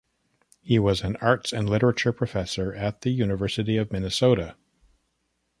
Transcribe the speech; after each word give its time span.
He 0.63 0.79
was 0.79 1.03
an 1.03 1.15
arts 1.17 1.53
and 1.53 1.69
literature 1.69 2.11
professor 2.11 2.73
at 2.73 3.01
the 3.01 3.11
University 3.11 3.77
of 3.77 3.91
Minnesota. 3.91 4.55